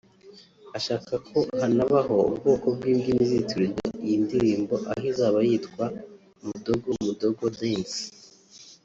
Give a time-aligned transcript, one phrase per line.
[0.77, 5.83] ashaka ko hanabaho ubwoko bw’ imbyino izitirirwa iyi ndirimbo aho izaba yitwa
[6.57, 8.01] Mdogo Mdogo Dance